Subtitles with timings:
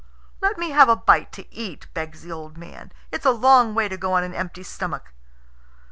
[0.41, 2.91] "Let me have a bite to eat," begs the old man.
[3.11, 5.11] "It's a long way to go on an empty stomach."